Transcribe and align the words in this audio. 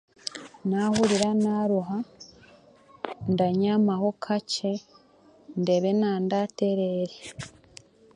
Nahuurira 0.69 1.29
naruha, 1.43 1.97
ndabyama 3.31 3.93
ho 4.01 4.09
kakye 4.23 4.71
ndebe 5.61 5.89
n'andatereera. 5.99 7.15